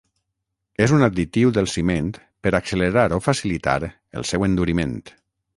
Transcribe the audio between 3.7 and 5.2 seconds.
el seu enduriment.